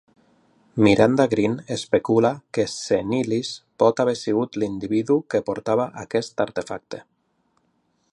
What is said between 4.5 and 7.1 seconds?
l'individu que portava aquest artefacte.